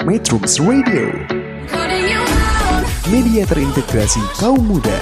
[0.00, 1.12] Metrums Radio.
[3.12, 4.96] Media terintegrasi kaum muda.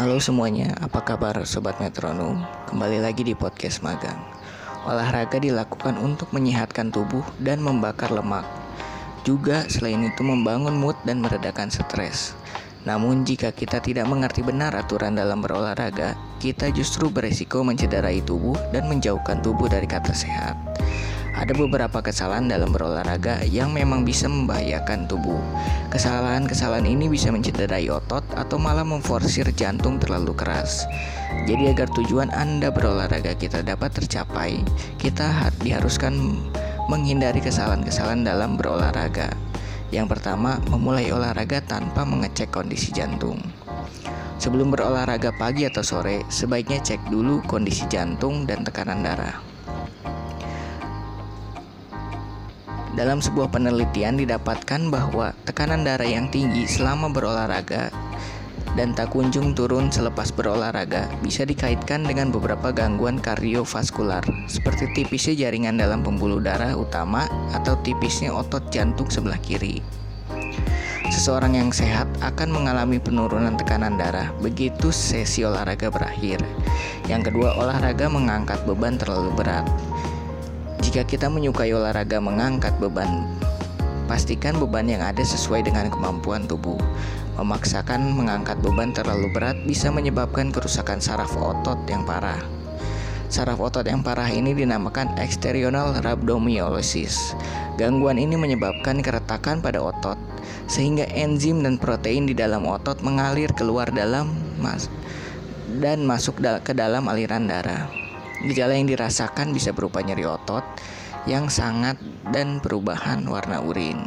[0.00, 2.48] Halo semuanya, apa kabar Sobat Metronom?
[2.64, 4.16] Kembali lagi di podcast magang.
[4.88, 8.48] Olahraga dilakukan untuk menyehatkan tubuh dan membakar lemak.
[9.20, 12.32] Juga selain itu membangun mood dan meredakan stres
[12.86, 18.86] namun jika kita tidak mengerti benar aturan dalam berolahraga, kita justru beresiko mencederai tubuh dan
[18.86, 20.54] menjauhkan tubuh dari kata sehat.
[21.36, 25.36] Ada beberapa kesalahan dalam berolahraga yang memang bisa membahayakan tubuh.
[25.92, 30.88] Kesalahan-kesalahan ini bisa mencederai otot atau malah memforsir jantung terlalu keras.
[31.44, 34.64] Jadi agar tujuan Anda berolahraga kita dapat tercapai,
[34.96, 36.16] kita diharuskan
[36.88, 39.34] menghindari kesalahan-kesalahan dalam berolahraga.
[39.94, 43.38] Yang pertama, memulai olahraga tanpa mengecek kondisi jantung.
[44.36, 49.40] Sebelum berolahraga pagi atau sore, sebaiknya cek dulu kondisi jantung dan tekanan darah.
[52.96, 57.92] Dalam sebuah penelitian didapatkan bahwa tekanan darah yang tinggi selama berolahraga
[58.76, 65.80] dan tak kunjung turun selepas berolahraga bisa dikaitkan dengan beberapa gangguan kardiovaskular seperti tipisnya jaringan
[65.80, 67.24] dalam pembuluh darah utama
[67.56, 69.80] atau tipisnya otot jantung sebelah kiri.
[71.08, 76.42] Seseorang yang sehat akan mengalami penurunan tekanan darah begitu sesi olahraga berakhir.
[77.08, 79.64] Yang kedua, olahraga mengangkat beban terlalu berat.
[80.82, 83.24] Jika kita menyukai olahraga mengangkat beban,
[84.06, 86.78] pastikan beban yang ada sesuai dengan kemampuan tubuh.
[87.36, 92.40] Memaksakan mengangkat beban terlalu berat bisa menyebabkan kerusakan saraf otot yang parah.
[93.28, 97.34] Saraf otot yang parah ini dinamakan exterional rhabdomyolysis.
[97.76, 100.16] Gangguan ini menyebabkan keretakan pada otot,
[100.64, 104.32] sehingga enzim dan protein di dalam otot mengalir keluar dalam
[104.62, 104.88] mas
[105.82, 107.90] dan masuk ke dalam aliran darah.
[108.46, 110.62] Gejala yang dirasakan bisa berupa nyeri otot
[111.26, 111.98] yang sangat
[112.30, 114.06] dan perubahan warna urin.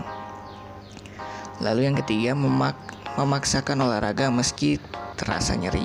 [1.59, 2.75] Lalu yang ketiga, memak
[3.19, 4.79] memaksakan olahraga meski
[5.19, 5.83] terasa nyeri.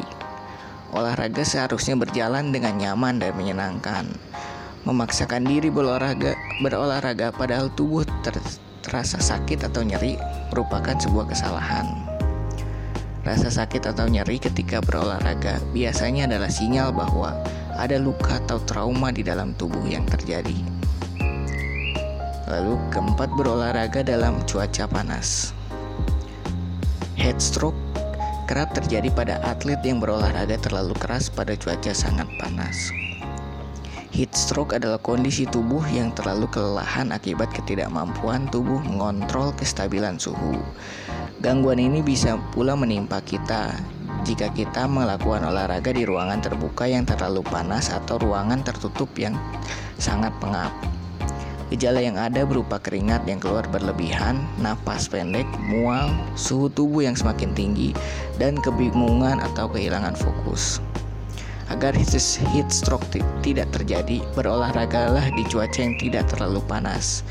[0.94, 4.06] Olahraga seharusnya berjalan dengan nyaman dan menyenangkan.
[4.87, 8.39] Memaksakan diri berolahraga, berolahraga padahal tubuh ter,
[8.87, 10.15] terasa sakit atau nyeri
[10.55, 11.91] merupakan sebuah kesalahan.
[13.27, 17.34] Rasa sakit atau nyeri ketika berolahraga biasanya adalah sinyal bahwa
[17.75, 20.84] ada luka atau trauma di dalam tubuh yang terjadi.
[22.44, 25.56] Lalu keempat berolahraga dalam cuaca panas.
[27.16, 27.78] Heat stroke
[28.44, 32.93] kerap terjadi pada atlet yang berolahraga terlalu keras pada cuaca sangat panas.
[34.12, 40.61] Heat stroke adalah kondisi tubuh yang terlalu kelelahan akibat ketidakmampuan tubuh mengontrol kestabilan suhu.
[41.43, 43.75] Gangguan ini bisa pula menimpa kita
[44.22, 49.34] jika kita melakukan olahraga di ruangan terbuka yang terlalu panas atau ruangan tertutup yang
[49.99, 50.71] sangat pengap.
[51.75, 56.07] Gejala yang ada berupa keringat yang keluar berlebihan, napas pendek, mual,
[56.39, 57.91] suhu tubuh yang semakin tinggi,
[58.39, 60.79] dan kebingungan atau kehilangan fokus.
[61.75, 63.03] Agar heat stroke
[63.43, 67.27] tidak terjadi, berolahragalah di cuaca yang tidak terlalu panas.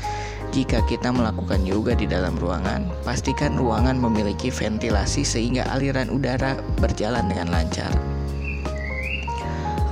[0.52, 7.32] Jika kita melakukan yoga di dalam ruangan, pastikan ruangan memiliki ventilasi sehingga aliran udara berjalan
[7.32, 8.13] dengan lancar.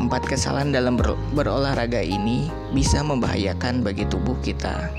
[0.03, 4.91] Empat kesalahan dalam ber berolahraga ini bisa membahayakan bagi tubuh kita.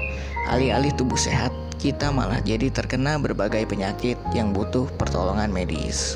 [0.47, 6.15] Alih-alih tubuh sehat, kita malah jadi terkena berbagai penyakit yang butuh pertolongan medis.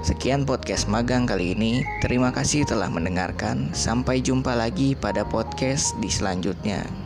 [0.00, 1.84] Sekian podcast magang kali ini.
[2.00, 3.74] Terima kasih telah mendengarkan.
[3.76, 7.05] Sampai jumpa lagi pada podcast di selanjutnya.